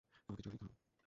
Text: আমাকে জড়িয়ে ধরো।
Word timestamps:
আমাকে 0.29 0.41
জড়িয়ে 0.41 0.61
ধরো। 0.61 0.73